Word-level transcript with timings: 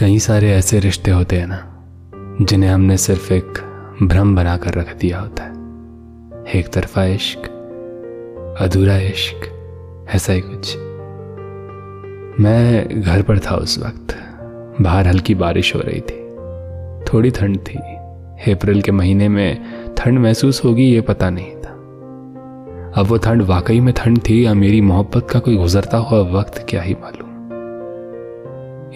कई 0.00 0.18
सारे 0.18 0.50
ऐसे 0.50 0.78
रिश्ते 0.78 1.10
होते 1.10 1.36
हैं 1.36 1.46
ना, 1.46 1.84
जिन्हें 2.44 2.70
हमने 2.70 2.96
सिर्फ़ 2.96 3.32
एक 3.32 3.58
भ्रम 4.02 4.36
बनाकर 4.36 4.74
रख 4.74 4.96
दिया 4.96 5.20
होता 5.20 5.44
है। 5.44 5.50
एक 6.60 6.68
तरफा 6.68 7.04
इश्क, 7.04 7.38
अधूरा 8.60 8.98
इश्क, 8.98 9.36
ऐसा 10.14 10.32
ही 10.32 10.40
कुछ। 10.40 10.76
मैं 12.40 12.88
घर 13.00 13.22
पर 13.22 13.38
था 13.38 13.54
उस 13.54 13.78
वक्त, 13.78 14.16
बाहर 14.80 15.06
हल्की 15.06 15.34
बारिश 15.34 15.74
हो 15.76 15.80
रही 15.84 16.00
थी। 16.00 16.28
थोड़ी 17.04 17.30
ठंड 17.30 17.58
थी। 17.58 17.78
अप्रैल 18.52 18.82
के 18.82 18.92
महीने 18.92 19.28
में 19.28 19.58
ठंड 19.98 20.18
महसूस 20.18 20.64
होगी, 20.64 20.84
ये 20.84 21.00
पता 21.00 21.30
नहीं 21.30 21.52
था। 21.52 21.70
अब 23.00 23.06
वो 23.08 23.18
ठंड 23.18 23.42
वाकई 23.42 23.80
में 23.80 23.94
ठंड 23.96 24.18
थी 24.18 24.46
या 24.46 24.54
मेरी 24.54 24.80
मोहब्बत 24.80 25.30
का 25.30 25.38
कोई 25.38 25.56
गुजरता 25.56 25.98
हुआ 25.98 26.20
वक्त, 26.20 26.66
क्या 26.68 26.82
ही 26.82 26.94
मालूम। 26.94 27.29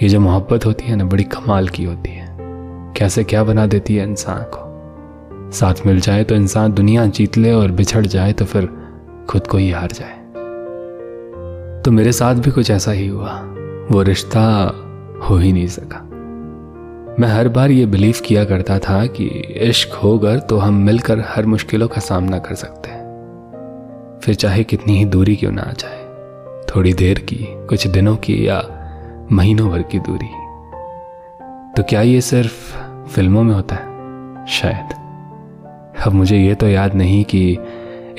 ये 0.02 0.08
जो 0.08 0.20
मोहब्बत 0.20 0.66
होती 0.66 0.84
है 0.84 0.96
ना, 0.96 1.04
बड़ी 1.04 1.24
कमाल 1.24 1.68
की 1.68 1.84
होती 1.84 2.10
है। 2.10 2.36
कैसे 2.96 3.24
क्या 3.24 3.44
बना 3.44 3.66
देती 3.66 3.96
है 3.96 4.04
इंसान 4.04 4.44
को? 4.54 4.64
साथ 5.50 5.74
मिल 5.86 6.00
जाए 6.00 6.24
तो 6.24 6.34
इंसान 6.34 6.72
दुनिया 6.72 7.06
जीत 7.06 7.36
ले 7.36 7.52
और 7.52 7.70
बिछड़ 7.70 8.06
जाए 8.06 8.32
तो 8.32 8.44
फिर 8.44 8.68
खुद 9.28 9.46
को 9.46 9.58
ही 9.58 9.70
हार 9.70 9.88
जाए। 9.92 10.14
तो 11.82 11.90
मेरे 11.90 12.12
साथ 12.12 12.34
भी 12.34 12.50
कुछ 12.50 12.70
ऐसा 12.70 12.92
ही 12.92 13.08
हुआ। 13.08 13.40
वो 13.90 14.02
रिश्ता 14.02 14.74
हो 15.24 15.36
ही 15.36 15.52
नहीं 15.52 15.66
सका। 15.66 16.10
मैं 17.20 17.28
हर 17.28 17.48
बार 17.48 17.70
ये 17.70 17.86
बिलीव 17.86 18.14
किया 18.24 18.44
करता 18.44 18.78
था 18.78 19.06
कि 19.06 19.24
इश्क 19.60 19.94
होकर 19.94 20.38
तो 20.38 20.58
हम 20.58 20.74
मिलकर 20.74 21.24
हर 21.28 21.46
मुश्किलों 21.46 21.88
का 21.88 22.00
सामना 22.00 22.38
कर 22.38 22.54
सकते 22.54 22.90
हैं। 22.90 23.04
फिर 24.22 24.34
चाहे 24.34 24.64
कितनी 24.64 24.98
ही 24.98 25.04
दूरी 25.04 25.36
क्यों 25.36 25.52
ना 25.52 25.62
आ 25.62 25.72
जाए। 25.72 26.04
थोड़ी 26.64 26.92
देर 26.92 27.18
की, 27.18 27.46
कुछ 27.50 27.86
दिनों 27.86 28.16
की 28.16 28.48
या 28.48 28.73
महीनों 29.32 29.70
भर 29.70 29.82
की 29.82 29.98
दूरी। 29.98 30.44
तो 31.76 31.82
क्या 31.82 32.02
ये 32.02 32.20
सिर्फ़ 32.20 32.76
फ़िल्मों 33.08 33.42
में 33.42 33.54
होता 33.54 33.76
है? 33.76 33.94
शायद। 34.46 34.94
अब 36.06 36.12
मुझे 36.12 36.38
ये 36.38 36.54
तो 36.54 36.68
याद 36.68 36.94
नहीं 36.94 37.24
कि 37.24 37.58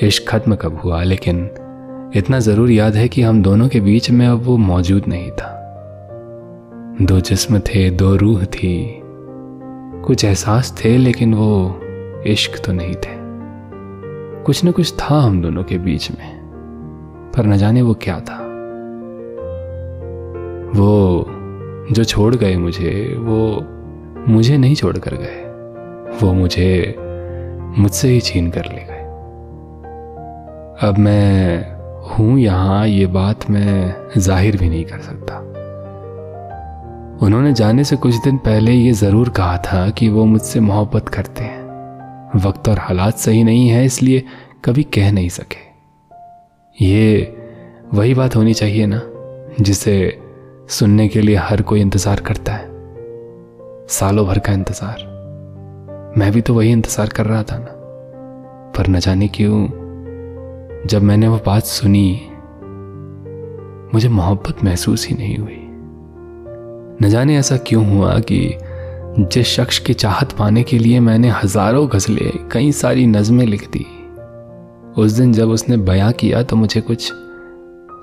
इश्क 0.02 0.28
खत्म 0.28 0.56
कब 0.56 0.80
हुआ, 0.84 1.02
लेकिन 1.02 1.50
इतना 2.16 2.38
ज़रूर 2.38 2.70
याद 2.70 2.94
है 2.94 3.08
कि 3.08 3.22
हम 3.22 3.42
दोनों 3.42 3.68
के 3.68 3.80
बीच 3.80 4.10
में 4.10 4.26
अब 4.26 4.42
वो 4.42 4.56
मौजूद 4.56 5.02
नहीं 5.08 5.30
था। 5.30 5.52
दो 7.02 7.20
जिस्म 7.20 7.58
थे, 7.58 7.90
दो 7.90 8.16
रूह 8.16 8.44
थी। 8.44 9.00
कुछ 10.04 10.24
एहसास 10.24 10.80
थे, 10.84 10.96
लेकिन 10.96 11.34
वो 11.34 11.80
इश्क 12.26 12.66
तो 12.66 12.72
नहीं 12.72 12.94
थे। 12.94 13.16
कुछ 14.42 14.64
न 14.64 14.70
कुछ 14.70 14.94
था 14.94 15.20
हम 15.20 15.42
दोनों 15.42 15.64
के 15.64 15.78
बीच 15.78 16.10
में। 16.10 16.36
पर 17.36 17.46
न 17.46 17.56
जाने 17.56 17.82
वो 17.82 17.94
क्या 17.94 18.20
था। 18.20 18.45
वो 20.76 21.24
जो 21.92 22.04
छोड़ 22.04 22.34
गए 22.34 22.56
मुझे, 22.56 23.16
वो 23.18 23.64
मुझे 24.28 24.56
नहीं 24.56 24.74
छोड़ 24.74 24.96
कर 24.98 25.14
गए। 25.14 25.42
वो 26.20 26.32
मुझे 26.32 26.94
मुझसे 27.78 28.08
ही 28.08 28.20
छीन 28.20 28.50
कर 28.50 28.64
ले 28.64 28.84
गए। 28.84 29.04
अब 30.88 30.98
मैं 30.98 31.76
हूँ 32.08 32.38
यहाँ, 32.38 32.86
ये 32.86 33.06
बात 33.06 33.48
मैं 33.50 33.94
ज़ाहिर 34.18 34.56
भी 34.56 34.68
नहीं 34.68 34.84
कर 34.84 35.00
सकता। 35.00 35.38
उन्होंने 37.26 37.52
जाने 37.52 37.84
से 37.84 37.96
कुछ 37.96 38.14
दिन 38.14 38.36
पहले 38.38 38.72
ये 38.72 38.92
ज़रूर 38.92 39.28
कहा 39.28 39.56
था 39.66 39.88
कि 39.90 40.08
वो 40.08 40.24
मुझसे 40.24 40.60
मोहब्बत 40.60 41.08
करते 41.08 41.44
हैं। 41.44 42.40
वक्त 42.40 42.68
और 42.68 42.78
हालात 42.78 43.18
सही 43.18 43.44
नहीं 43.44 43.68
है, 43.68 43.84
इसलिए 43.84 44.22
कभी 44.64 44.82
कह 44.94 45.12
नहीं 45.12 45.28
सके। 45.28 46.84
ये 46.84 47.34
वही 47.94 48.14
बात 48.14 48.36
होनी 48.36 48.54
चाहिए 48.54 48.86
ना, 48.86 49.00
जिसे 49.60 49.96
सुनने 50.68 51.08
के 51.08 51.20
लिए 51.20 51.36
हर 51.36 51.62
कोई 51.62 51.80
इंतज़ार 51.80 52.20
करता 52.20 52.52
है। 52.52 52.68
सालों 53.88 54.26
भर 54.26 54.38
का 54.38 54.52
इंतज़ार। 54.52 55.04
मैं 56.18 56.30
भी 56.32 56.40
तो 56.40 56.54
वही 56.54 56.70
इंतज़ार 56.72 57.08
कर 57.08 57.26
रहा 57.26 57.42
था 57.42 57.58
ना। 57.58 57.72
पर 58.76 58.88
न 58.88 59.00
जाने 59.00 59.28
क्यों, 59.28 59.66
जब 60.86 61.02
मैंने 61.02 61.28
वो 61.28 61.40
बात 61.46 61.62
सुनी, 61.62 62.20
मुझे 63.94 64.08
मोहब्बत 64.08 64.64
महसूस 64.64 65.06
ही 65.08 65.16
नहीं 65.16 65.36
हुई। 65.36 65.62
न 67.02 67.10
जाने 67.10 67.36
ऐसा 67.38 67.56
क्यों 67.56 67.84
हुआ 67.86 68.18
कि 68.20 68.58
जिस 69.18 69.46
शख्स 69.46 69.78
की 69.78 69.94
चाहत 69.94 70.32
पाने 70.32 70.62
के 70.62 70.78
लिए 70.78 71.00
मैंने 71.00 71.28
हज़ारों 71.28 71.88
गज़लें, 71.88 72.48
कई 72.48 72.72
सारी 72.72 73.06
नज़में 73.06 73.44
लिख 73.46 73.68
दी, 73.70 73.86
उस 75.02 75.12
दिन 75.12 75.32
जब 75.32 75.48
उसने 75.48 75.76
बयां 75.76 76.12
किया 76.12 76.42
तो 76.42 76.56
मुझे 76.56 76.80
कुछ 76.80 77.12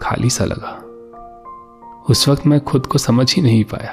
खाली 0.02 0.30
सा 0.30 0.46
लगा। 0.46 0.80
उस 2.10 2.28
वक्त 2.30 2.46
मैं 2.48 2.60
खुद 2.60 2.86
को 2.86 2.98
समझ 2.98 3.34
ही 3.34 3.42
नहीं 3.42 3.64
पाया। 3.64 3.92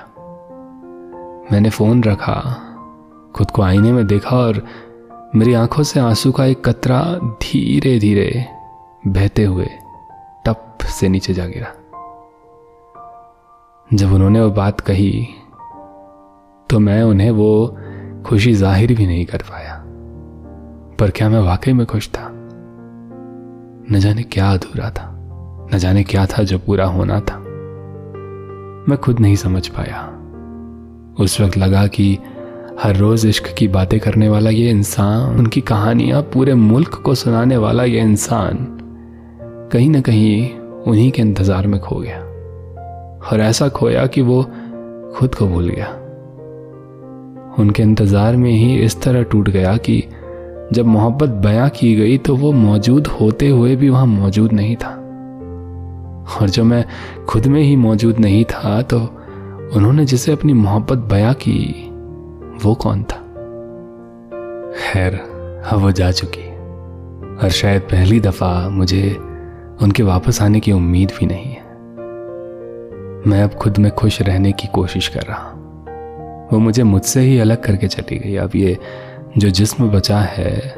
मैंने 1.53 1.71
फ़ोन 1.71 2.03
रखा, 2.05 2.35
खुद 3.35 3.51
को 3.51 3.63
आईने 3.63 3.93
में 3.93 4.07
देखा 4.07 4.37
और 4.37 4.63
मेरी 5.35 5.55
आँखों 5.55 5.83
से 5.83 6.01
आँसू 6.01 6.33
का 6.33 6.45
एक 6.45 6.65
कतरा 6.65 7.03
धीरे 7.43 7.99
धीरे 7.99 8.45
बहते 9.07 9.45
हुए 9.45 9.67
टप 10.47 10.79
से 10.91 11.09
नीचे 11.09 11.35
जा 11.35 11.47
गिरा। 11.47 11.73
जब 13.91 14.13
उन्होंने 14.13 14.41
वो 14.41 14.51
बात 14.51 14.81
कही 14.81 15.13
तो 16.71 16.79
मैं 16.79 17.03
उन्हें 17.03 17.31
वो 17.31 17.77
खुशी 18.27 18.53
ज़ाहिर 18.55 18.95
भी 18.95 19.07
नहीं 19.07 19.25
कर 19.27 19.43
पाया। 19.43 19.77
पर 20.99 21.11
क्या 21.11 21.29
मैं 21.29 21.41
वाकई 21.41 21.73
में 21.73 21.87
खुश 21.87 22.09
था? 22.09 22.29
न 23.91 24.01
जाने 24.01 24.23
क्या 24.23 24.51
अधूरा 24.53 24.91
था, 24.91 25.09
न 25.75 25.79
जाने 25.79 26.03
क्या 26.05 26.27
था 26.27 26.43
जो 26.43 26.59
पूरा 26.59 26.87
होना 26.87 27.21
था। 27.21 27.39
मैं 28.91 28.99
खुद 28.99 29.21
नहीं 29.21 29.37
समझ 29.37 29.67
पाया। 29.69 30.07
उस 31.21 31.41
वक्त 31.41 31.57
लगा 31.59 31.87
कि 31.87 32.19
हर 32.81 32.97
रोज 32.97 33.27
इश्क 33.27 33.53
की 33.59 33.69
बातें 33.69 33.99
करने 34.01 34.29
वाला 34.29 34.51
ये 34.51 34.71
इंसान, 34.71 35.39
उनकी 35.39 35.61
कहानियाँ 35.61 36.23
पूरे 36.33 36.55
मुल्क 36.55 36.95
को 37.05 37.15
सुनाने 37.15 37.57
वाला 37.57 37.85
ये 37.85 38.01
इंसान 38.01 38.67
कहीं 39.73 39.91
ना 39.91 40.01
कहीं 40.01 40.51
उन्हीं 40.83 41.11
के 41.11 41.23
इंतज़ार 41.23 41.67
में 41.67 41.81
खो 41.81 41.97
गया। 41.97 42.19
और 43.23 43.41
ऐसा 43.41 43.69
खोया 43.69 44.07
कि 44.07 44.23
वो 44.23 44.43
खुद 45.17 45.35
को 45.35 45.47
भूल 45.47 45.69
गया। 45.69 45.87
उनके 47.59 47.83
इंतज़ार 47.83 48.37
में 48.37 48.51
ही 48.51 48.77
इस 48.77 49.01
तरह 49.03 49.23
टूट 49.23 49.49
गया 49.49 49.77
कि 49.77 50.03
जब 50.73 50.87
मोहब्बत 50.87 51.29
बयां 51.45 51.69
की 51.71 51.95
गई 51.95 52.19
तो 52.19 52.37
वो 52.37 52.53
मौजूद 52.53 53.07
होते 53.21 53.49
हुए 53.49 53.77
भी 53.77 53.89
वहाँ 53.89 54.07
मौजूद 54.07 54.53
नहीं 54.53 54.77
था। 54.77 54.97
और 56.41 56.51
जो 56.51 56.65
मैं 56.65 56.85
खुद 57.29 57.47
में 57.47 57.63
ही 57.63 57.77
मौजूद 57.77 58.19
नहीं 58.19 58.45
था 58.45 58.81
तो 58.83 58.99
उन्होंने 59.77 60.05
जिसे 60.05 60.33
अपनी 60.33 60.53
मोहब्बत 60.53 60.99
बया 61.11 61.33
की, 61.33 61.91
वो 62.65 62.75
कौन 62.75 63.03
था? 63.03 63.17
खैर, 64.77 65.15
अब 65.73 65.79
वो 65.79 65.91
जा 65.93 66.11
चुकी। 66.11 66.49
और 67.37 67.51
शायद 67.51 67.83
पहली 67.83 68.21
दफ़ा 68.21 68.69
मुझे 68.69 69.17
उनके 69.83 70.03
वापस 70.03 70.43
आने 70.43 70.61
की 70.61 70.73
उम्मीद 70.73 71.13
भी 71.19 71.27
नहीं 71.27 71.53
है। 71.53 71.69
मैं 73.27 73.43
अब 73.43 73.55
खुद 73.55 73.79
में 73.79 73.91
खुश 73.93 74.21
रहने 74.23 74.53
की 74.53 74.69
कोशिश 74.69 75.09
कर 75.09 75.23
रहा 75.23 75.43
हूँ। 75.43 75.61
वो 76.53 76.59
मुझे 76.59 76.83
मुझसे 76.83 77.21
ही 77.21 77.39
अलग 77.39 77.63
करके 77.65 77.89
चली 77.89 78.19
गई। 78.19 78.37
अब 78.37 78.51
ये 78.55 78.79
जो 79.39 79.51
जिस्म 79.51 79.89
बचा 79.89 80.19
है, 80.19 80.75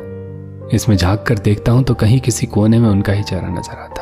इसमें 0.72 0.96
झाँक 0.96 1.24
कर 1.28 1.38
देखता 1.38 1.72
हूँ 1.72 1.82
तो 1.82 1.94
कहीं 1.94 2.20
किसी 2.20 2.46
कोने 2.46 2.78
में 2.78 2.88
उनका 2.88 3.12
ही 3.12 3.22
चेहरा 3.22 3.48
नज़र 3.48 3.78
आता 3.78 4.01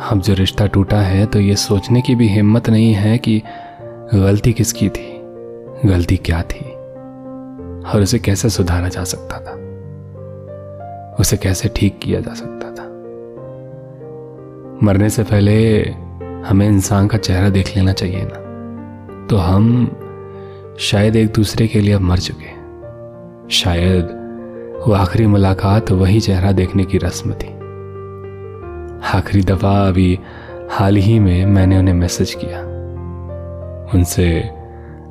अब 0.00 0.20
जो 0.20 0.34
रिश्ता 0.34 0.66
टूटा 0.66 0.96
है 0.96 1.26
तो 1.26 1.40
ये 1.40 1.56
सोचने 1.56 2.00
की 2.00 2.14
भी 2.14 2.28
हिम्मत 2.28 2.70
नहीं 2.70 2.92
है 2.92 3.18
कि 3.18 3.42
गलती 4.14 4.52
किसकी 4.52 4.88
थी, 4.88 5.20
गलती 5.84 6.16
क्या 6.16 6.42
थी, 6.42 6.64
और 7.84 8.02
उसे 8.02 8.18
कैसे 8.18 8.48
सुधारा 8.48 8.88
जा 8.88 9.04
सकता 9.04 9.38
था, 9.38 9.52
उसे 11.20 11.36
कैसे 11.36 11.70
ठीक 11.76 11.98
किया 11.98 12.20
जा 12.20 12.34
सकता 12.34 12.70
था। 12.70 12.88
मरने 14.86 15.10
से 15.10 15.22
पहले 15.22 15.82
हमें 16.48 16.66
इंसान 16.68 17.06
का 17.08 17.18
चेहरा 17.18 17.48
देख 17.48 17.76
लेना 17.76 17.92
चाहिए 17.92 18.22
ना 18.22 19.26
तो 19.26 19.36
हम 19.36 19.96
शायद 20.80 21.16
एक 21.16 21.32
दूसरे 21.32 21.66
के 21.66 21.80
लिए 21.80 21.92
अब 21.92 22.00
मर 22.00 22.18
चुके 22.18 22.50
शायद 23.50 24.04
वो 24.86 24.92
आखिरी 24.92 25.26
मुलाकात 25.26 25.90
वही 25.92 26.20
चेहरा 26.20 26.52
देखने 26.52 26.84
की 26.84 26.98
रस्म 26.98 27.32
थी। 27.32 27.61
आखिरी 29.04 29.42
दफ़ा 29.42 29.70
अभी 29.88 30.18
हाल 30.70 30.96
ही 30.96 31.18
में 31.18 31.46
मैंने 31.46 31.78
उन्हें 31.78 31.94
मैसेज 31.94 32.34
किया। 32.34 32.60
उनसे 33.94 34.40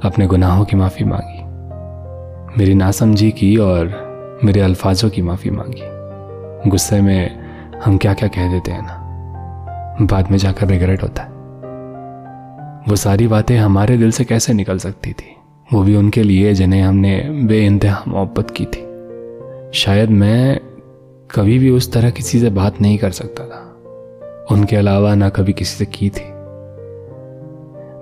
अपने 0.03 0.27
गुनाहों 0.27 0.65
की 0.65 0.77
माफ़ी 0.77 1.05
मांगी, 1.05 1.41
मेरी 2.59 2.73
नासमझी 2.73 3.31
की 3.31 3.55
और 3.57 4.39
मेरे 4.43 4.61
अल्फाजों 4.61 5.09
की 5.09 5.21
माफ़ी 5.21 5.49
मांगी। 5.49 6.69
गुस्से 6.69 7.01
में 7.01 7.39
हम 7.85 7.97
क्या 7.97 8.13
क्या 8.13 8.29
कह 8.29 8.51
देते 8.51 8.71
हैं 8.71 8.81
ना, 8.81 8.97
बाद 10.01 10.31
में 10.31 10.37
जाकर 10.37 10.67
रिग्रेट 10.67 11.03
होता 11.03 11.21
है। 11.21 11.29
वो 12.89 12.95
सारी 12.95 13.27
बातें 13.27 13.57
हमारे 13.57 13.97
दिल 13.97 14.11
से 14.11 14.25
कैसे 14.25 14.53
निकल 14.53 14.77
सकती 14.77 15.11
थी? 15.11 15.35
वो 15.73 15.83
भी 15.83 15.95
उनके 15.95 16.23
लिए 16.23 16.53
जिन्हें 16.53 16.81
हमने 16.81 17.19
बे 17.43 17.65
इंतहा 17.65 18.03
मोहब्बत 18.07 18.51
की 18.51 18.65
थी। 18.65 18.87
शायद 19.79 20.09
मैं 20.09 20.59
कभी 21.31 21.59
भी 21.59 21.69
उस 21.69 21.93
तरह 21.93 22.09
किसी 22.09 22.39
से 22.39 22.49
बात 22.49 22.81
नहीं 22.81 22.97
कर 22.97 23.11
सकता 23.11 23.43
था। 23.43 23.67
उनके 24.51 24.75
अलावा 24.75 25.15
ना 25.15 25.29
कभी 25.29 25.53
किसी 25.53 25.77
से 25.77 25.85
की 25.85 26.09
थी। 26.09 26.31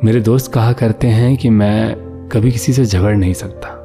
मेरे 0.08 0.22
दोस्त 0.22 0.54
कहा 0.54 0.74
करते 0.74 1.08
हैं 1.08 1.38
कि 1.38 1.50
मैं 1.50 1.96
कभी 2.32 2.52
किसी 2.52 2.74
से 2.74 2.86
झगड़ 2.86 3.16
नहीं 3.16 3.34
सकता। 3.34 3.76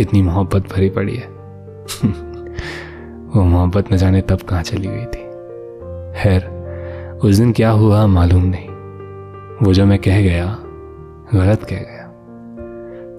इतनी 0.00 0.22
मोहब्बत 0.22 0.62
भरी 0.62 0.90
पड़ी 0.90 1.16
है। 1.16 1.26
वो 3.26 3.44
मोहब्बत 3.44 3.92
न 3.92 3.96
जाने 3.96 4.20
तब 4.20 4.40
कहाँ 4.40 4.62
चली 4.62 4.88
गई 4.88 5.04
थी। 5.04 5.30
खैर, 6.22 6.46
उस 7.22 7.36
दिन 7.36 7.52
क्या 7.52 7.70
हुआ 7.70 8.06
मालूम 8.06 8.44
नहीं। 8.44 8.68
वो 9.66 9.74
जो 9.74 9.86
मैं 9.86 9.98
कह 9.98 10.20
गया, 10.20 10.58
गलत 11.34 11.64
कह 11.64 11.76
गया, 11.76 12.12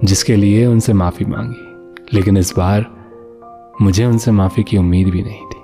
जिसके 0.03 0.35
लिए 0.35 0.65
उनसे 0.65 0.93
माफ़ी 0.93 1.25
मांगी। 1.25 1.67
लेकिन 2.13 2.37
इस 2.37 2.53
बार 2.57 2.85
मुझे 3.81 4.05
उनसे 4.05 4.31
माफ़ी 4.31 4.63
की 4.63 4.77
उम्मीद 4.77 5.07
भी 5.07 5.21
नहीं 5.21 5.45
थी। 5.45 5.63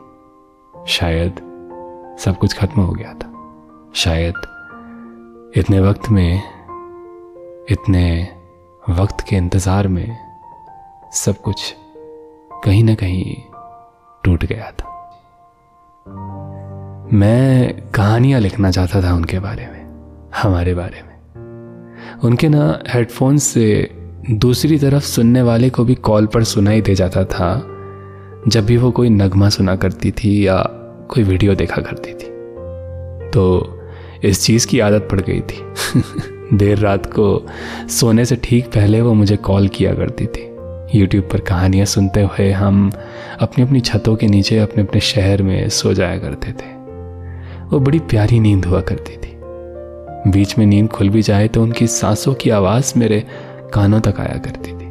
शायद 0.87 1.46
सब 2.17 2.37
कुछ 2.37 2.57
खत्म 2.57 2.81
हो 2.81 2.93
गया 2.93 3.13
था। 3.13 3.33
शायद 3.95 4.33
इतने 5.57 5.79
वक्त 5.79 6.09
में, 6.09 6.41
इतने 7.71 8.29
वक्त 8.89 9.25
के 9.29 9.35
इंतज़ार 9.35 9.87
में 9.87 10.17
सब 11.13 11.41
कुछ 11.41 11.75
कहीं 12.63 12.83
ना 12.83 12.95
कहीं 12.95 13.35
टूट 14.23 14.45
गया 14.45 14.71
था। 14.71 14.93
मैं 17.13 17.91
कहानियाँ 17.91 18.39
लिखना 18.39 18.71
चाहता 18.71 19.01
था 19.01 19.13
उनके 19.13 19.39
बारे 19.39 19.67
में, 19.67 20.31
हमारे 20.35 20.73
बारे 20.73 21.01
में। 21.01 22.19
उनके 22.23 22.49
ना 22.49 22.81
हेडफोन 22.87 23.37
से 23.37 23.89
दूसरी 24.31 24.77
तरफ़ 24.77 25.03
सुनने 25.03 25.41
वाले 25.41 25.69
को 25.69 25.83
भी 25.85 25.95
कॉल 25.95 26.25
पर 26.25 26.43
सुनाई 26.43 26.81
दे 26.81 26.95
जाता 26.95 27.23
था, 27.25 27.53
जब 28.47 28.65
भी 28.65 28.77
वो 28.77 28.91
कोई 28.91 29.09
नगमा 29.09 29.49
सुना 29.49 29.75
करती 29.75 30.11
थी 30.11 30.47
या 30.47 30.76
कोई 31.09 31.23
वीडियो 31.23 31.55
देखा 31.55 31.81
करती 31.81 32.09
थी। 32.09 32.37
तो 33.29 33.73
इस 34.23 34.45
चीज़ 34.45 34.67
की 34.67 34.79
आदत 34.79 35.07
पड़ 35.11 35.21
गई 35.21 35.39
थी। 35.39 35.73
देर 36.53 36.77
रात 36.77 37.05
को 37.05 37.47
सोने 37.89 38.25
से 38.25 38.35
ठीक 38.35 38.65
पहले 38.65 39.01
वो 39.01 39.13
मुझे 39.13 39.35
कॉल 39.35 39.67
किया 39.67 39.93
करती 39.93 40.25
थी। 40.25 40.47
यूट्यूब 40.99 41.29
पर 41.33 41.39
कहानियाँ 41.39 41.85
सुनते 41.85 42.21
हुए 42.21 42.51
हम 42.51 42.91
अपनी 43.39 43.63
अपनी 43.63 43.79
छतों 43.79 44.15
के 44.15 44.27
नीचे 44.27 44.57
अपने 44.57 44.83
अपने 44.83 45.01
शहर 45.01 45.43
में 45.43 45.69
सो 45.69 45.93
जाया 45.93 46.17
करते 46.17 46.51
थे। 46.51 46.75
वो 47.67 47.79
बड़ी 47.79 47.99
प्यारी 47.99 48.39
नींद 48.39 48.65
हुआ 48.65 48.81
करती 48.81 49.17
थी। 49.17 49.37
बीच 50.31 50.57
में 50.57 50.65
नींद 50.65 50.89
खुल 50.89 51.09
भी 51.09 51.21
जाए 51.21 51.47
तो 51.47 51.63
उनकी 51.63 51.87
सांसों 51.87 52.33
की 52.33 52.49
आवाज़ 52.49 52.93
मेरे 52.99 53.23
कानों 53.73 53.99
तक 53.99 54.15
आया 54.19 54.37
करती 54.37 54.71
थी। 54.71 54.87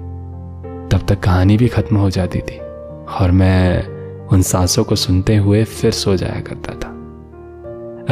तब 0.88 1.06
तक 1.08 1.20
कहानी 1.20 1.56
भी 1.56 1.68
खत्म 1.68 1.96
हो 1.96 2.10
जाती 2.10 2.38
थी 2.38 2.58
और 3.20 3.30
मैं 3.30 3.95
उन 4.32 4.42
सांसों 4.42 4.84
को 4.84 4.96
सुनते 4.96 5.36
हुए 5.36 5.64
फिर 5.64 5.90
सो 5.90 6.16
जाया 6.16 6.40
करता 6.40 6.72
था। 6.74 6.92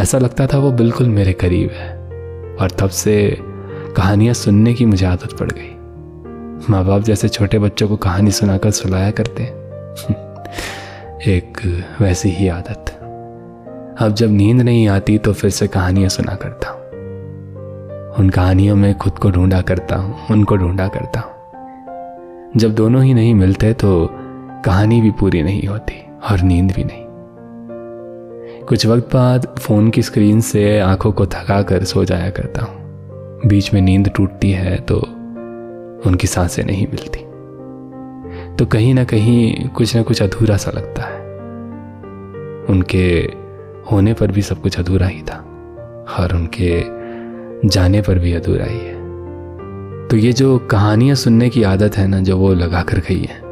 ऐसा 0.03 0.19
लगता 0.19 0.47
था 0.47 0.59
वो 0.59 0.73
बिल्कुल 0.73 1.09
मेरे 1.09 1.33
करीब 1.33 1.71
है, 1.71 1.89
और 2.57 2.71
तब 2.71 2.89
से 2.89 3.37
कहानियाँ 3.97 4.35
सुनने 4.35 4.75
की 4.75 4.87
मुझे 4.87 5.07
आदत 5.07 5.37
पड़ 5.41 5.51
गई। 5.51 5.71
माँ 6.71 6.85
बाप 6.85 7.03
जैसे 7.03 7.29
छोटे 7.29 7.59
बच्चों 7.59 7.89
को 7.89 7.97
कहानी 7.97 8.31
सुनाकर 8.31 8.71
सुलाया 8.71 9.11
करते 9.11 9.45
एक 11.31 11.59
वैसी 12.01 12.29
ही 12.29 12.49
आदत। 12.49 12.91
अब 14.01 14.15
जब 14.15 14.31
नींद 14.31 14.61
नहीं 14.61 14.89
आती 14.89 15.19
तो 15.19 15.33
फिर 15.33 15.51
से 15.51 15.67
कहानियाँ 15.67 16.09
सुना 16.09 16.35
करता 16.35 16.71
हूँ। 16.71 16.81
उन 18.19 18.31
कहानियों 18.31 18.77
में 18.77 18.95
खुद 18.99 19.19
को 19.19 19.31
ढूंढा 19.31 19.61
करता 19.61 19.97
हूँ, 19.97 20.27
उनको 20.31 20.57
ढूंढा 20.57 20.89
करता 20.89 21.21
हूँ। 21.21 21.33
जब 22.57 22.75
दोनों 22.75 23.03
ही 23.05 23.15
नहीं 23.15 23.35
मिलते 23.35 23.73
तो 23.73 23.91
कहानी 24.65 25.01
भी 25.01 25.11
पूरी 25.11 25.43
नहीं 25.43 25.67
होती 25.69 25.95
और 26.31 26.41
नींद 26.41 26.73
भी 26.73 26.85
नहीं। 26.85 27.05
कुछ 28.65 28.87
वक्त 28.87 29.15
बाद 29.15 29.55
फ़ोन 29.59 29.91
की 29.91 30.03
स्क्रीन 30.03 30.41
से 30.41 30.81
आँखों 30.81 31.13
को 31.13 31.27
थका 31.27 31.63
कर 31.63 31.85
सो 31.85 32.05
जाया 32.05 32.31
करता 32.31 32.65
हूँ। 32.65 33.49
बीच 33.49 33.75
में 33.75 33.81
नींद 33.81 34.09
टूटती 34.09 34.51
है 34.51 34.77
तो 34.77 34.97
उनकी 36.07 36.27
साँसें 36.27 36.65
नहीं 36.65 36.87
मिलती। 36.87 37.21
तो 38.57 38.67
कहीं 38.67 38.95
ना 38.95 39.05
कहीं 39.05 39.69
कुछ 39.69 39.97
ना 39.97 40.03
कुछ 40.03 40.23
अधूरा 40.23 40.57
सा 40.57 40.71
लगता 40.71 41.03
है। 41.03 41.21
उनके 42.71 43.29
होने 43.93 44.15
पर 44.15 44.33
भी 44.33 44.43
सब 44.43 44.63
कुछ 44.63 44.81
अधूरा 44.81 45.07
ही 45.07 45.23
था 45.23 45.37
और 46.19 46.35
उनके 46.35 46.83
जाने 47.69 48.01
पर 48.01 48.19
भी 48.19 48.33
अधूरा 48.33 48.65
ही 48.65 48.79
है। 48.79 48.95
तो 50.09 50.17
ये 50.17 50.33
जो 50.33 50.59
कहानियाँ 50.59 51.17
सुनने 51.17 51.49
की 51.49 51.63
आदत 51.63 51.97
है 51.97 52.07
ना, 52.07 52.21
जो 52.21 52.39
वो 52.39 52.55
लगा 52.55 52.83
कर 52.83 52.99
गई 52.99 53.23
है 53.23 53.44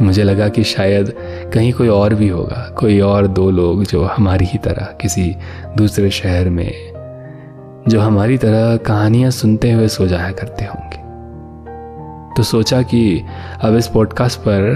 मुझे 0.00 0.22
लगा 0.22 0.48
कि 0.48 0.64
शायद 0.64 1.12
कहीं 1.54 1.72
कोई 1.72 1.88
और 1.88 2.14
भी 2.14 2.28
होगा, 2.28 2.74
कोई 2.78 3.00
और 3.00 3.26
दो 3.26 3.50
लोग 3.50 3.84
जो 3.84 4.04
हमारी 4.04 4.44
ही 4.44 4.58
तरह 4.58 4.84
किसी 5.00 5.36
दूसरे 5.76 6.10
शहर 6.10 6.50
में, 6.50 6.92
जो 7.88 8.00
हमारी 8.00 8.38
तरह 8.38 8.76
कहानियाँ 8.76 9.30
सुनते 9.30 9.72
हुए 9.72 9.88
सो 9.88 10.06
जाया 10.06 10.30
करते 10.30 10.64
होंगे। 10.64 11.02
तो 12.36 12.42
सोचा 12.42 12.82
कि 12.82 13.22
अब 13.62 13.76
इस 13.76 13.86
पॉडकास्ट 13.86 14.40
पर 14.40 14.70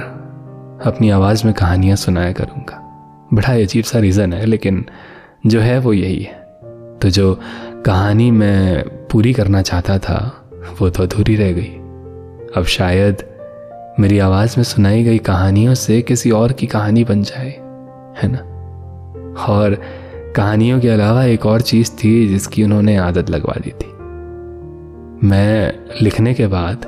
अपनी 0.85 1.11
आवाज़ 1.11 1.45
में 1.45 1.55
कहानियाँ 1.55 1.97
सुनाया 1.97 2.33
करूँगा। 2.33 2.83
बड़ा 3.35 3.55
अजीब 3.55 3.85
सा 3.85 3.99
रीज़न 3.99 4.33
है, 4.33 4.47
लेकिन 4.47 4.85
जो 5.47 5.61
है 5.61 5.79
वो 5.79 5.93
यही 5.93 6.23
है। 6.23 6.45
तो 7.03 7.11
जो 7.11 7.41
कहानी 7.87 8.31
मैं 8.31 8.83
पूरी 8.89 9.33
करना 9.33 9.62
चाहता 9.62 9.99
था, 9.99 10.49
वो 10.81 10.91
तो 10.91 11.03
अधूरी 11.03 11.37
रह 11.37 11.53
गई। 11.53 11.73
अब 12.57 12.65
शायद 12.65 13.17
मेरी 14.01 14.19
आवाज़ 14.19 14.55
में 14.57 14.65
सुनाई 14.65 15.03
गई 15.03 15.19
कहानियों 15.19 15.75
से 15.75 16.03
किसी 16.03 16.31
और 16.31 16.53
की 16.53 16.67
कहानी 16.67 17.05
बन 17.05 17.23
जाए, 17.23 17.51
है 18.19 18.29
ना? 18.33 18.39
और 19.53 19.83
कहानियों 20.37 20.81
के 20.81 20.89
अलावा 20.89 21.25
एक 21.25 21.47
और 21.47 21.61
चीज़ 21.61 21.93
थी 21.93 22.29
जिसकी 22.29 22.65
उन्होंने 22.65 22.97
आदत 22.97 23.31
लगवा 23.31 23.55
दी 23.61 23.71
थी। 23.71 23.93
मैं 25.29 25.75
लिखने 26.03 26.35
के 26.35 26.47
बाद 26.47 26.81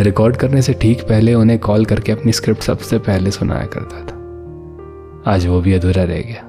रिकॉर्ड 0.00 0.36
करने 0.36 0.62
से 0.62 0.72
ठीक 0.72 1.02
पहले 1.02 1.34
उन्हें 1.34 1.58
कॉल 1.58 1.84
करके 1.84 2.12
अपनी 2.12 2.32
स्क्रिप्ट 2.32 2.60
सबसे 2.60 2.98
पहले 2.98 3.30
सुनाया 3.30 3.66
करता 3.66 3.96
था। 3.96 4.14
आज 5.34 5.46
वो 5.46 5.60
भी 5.60 5.72
अधूरा 5.72 6.02
रह 6.02 6.20
गया। 6.20 6.42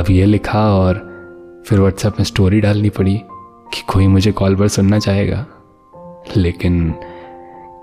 अब 0.00 0.04
ये 0.10 0.24
लिखा 0.24 0.74
और 0.74 0.94
फिर 1.66 1.78
व्हाट्सएप 1.78 2.12
में 2.12 2.24
स्टोरी 2.24 2.60
डालनी 2.60 2.90
पड़ी 2.90 3.20
कि 3.74 3.82
कोई 3.92 4.06
मुझे 4.06 4.32
कॉल 4.32 4.56
पर 4.56 4.68
सुनना 4.68 4.98
चाहेगा। 4.98 5.46
लेकिन 6.36 6.94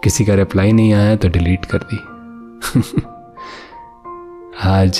किसी 0.04 0.26
का 0.26 0.34
रिप्लाई 0.34 0.72
नहीं 0.72 0.94
आया 0.94 1.16
तो 1.16 1.30
डिलीट 1.30 1.66
कर 1.66 1.78
दी। 1.78 1.98
आज 4.64 5.00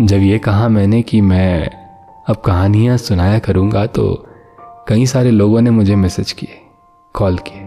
जब 0.00 0.16
ये 0.16 0.38
कहा 0.38 0.68
मैंने 0.68 1.02
कि 1.02 1.20
मैं 1.20 1.70
अब 2.28 2.36
कहानियाँ 2.36 2.96
सुनाया 2.96 3.38
करूँगा 3.38 3.86
तो 3.86 4.26
कई 4.88 5.06
सारे 5.06 5.30
लोगों 5.30 5.60
ने 5.60 5.70
मुझे 5.70 5.96
मैसेज 5.96 6.32
किए 6.32 6.60
कॉल 7.14 7.38
किए, 7.38 7.62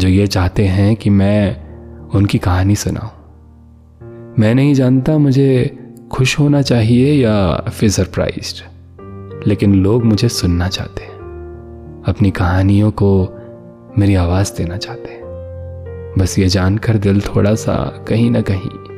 जो 0.00 0.08
ये 0.08 0.26
चाहते 0.26 0.64
हैं 0.64 0.96
कि 0.96 1.10
मैं 1.10 1.68
उनकी 2.08 2.38
कहानी 2.38 2.74
सुनाऊं। 2.74 3.08
मैं 4.38 4.54
नहीं 4.54 4.74
जानता 4.74 5.18
मुझे 5.18 5.78
खुश 6.12 6.38
होना 6.38 6.62
चाहिए 6.62 7.12
या 7.12 7.56
फिर 7.56 7.90
सरप्राइज़ 7.90 8.62
लेकिन 9.48 9.74
लोग 9.74 10.04
मुझे 10.04 10.28
सुनना 10.28 10.68
चाहते 10.68 11.04
हैं। 11.04 11.18
अपनी 12.06 12.30
कहानियों 12.30 12.90
को 12.90 13.37
मेरी 13.98 14.14
आवाज़ 14.14 14.56
देना 14.56 14.76
चाहते 14.76 15.12
हैं। 15.12 15.22
बस 16.18 16.38
ये 16.38 16.48
जानकर 16.48 16.96
दिल 16.96 17.20
थोड़ा 17.20 17.54
सा 17.54 18.04
कहीं 18.08 18.30
ना 18.30 18.40
कहीं 18.40 18.88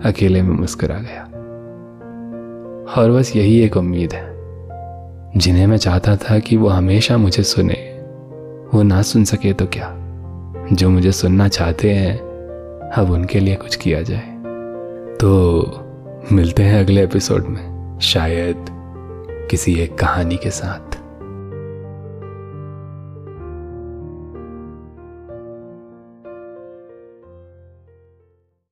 अकेले 0.00 0.42
में 0.42 0.54
मुस्कुरा 0.54 0.94
गया। 0.94 1.22
और 2.98 3.10
बस 3.10 3.36
यही 3.36 3.60
एक 3.60 3.76
उम्मीद 3.76 4.12
है, 4.12 4.36
जिन्हें 5.36 5.66
मैं 5.66 5.76
चाहता 5.76 6.16
था 6.16 6.38
कि 6.38 6.56
वो 6.56 6.68
हमेशा 6.68 7.16
मुझे 7.16 7.42
सुने। 7.42 8.02
वो 8.74 8.82
ना 8.82 9.02
सुन 9.02 9.24
सके 9.24 9.52
तो 9.52 9.66
क्या? 9.66 9.92
जो 10.72 10.90
मुझे 10.90 11.12
सुनना 11.12 11.48
चाहते 11.48 11.90
हैं, 11.90 12.18
अब 12.96 13.10
उनके 13.10 13.40
लिए 13.40 13.54
कुछ 13.54 13.76
किया 13.76 14.02
जाए। 14.02 14.36
तो 15.20 15.62
मिलते 16.32 16.62
हैं 16.62 16.80
अगले 16.80 17.04
एपिसोड 17.04 17.46
में, 17.46 17.98
शायद 17.98 18.66
किसी 19.50 19.74
एक 19.74 19.98
कहानी 19.98 20.36
के 20.36 20.50
साथ। 20.50 20.95